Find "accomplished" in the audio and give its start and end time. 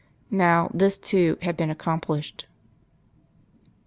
1.69-2.47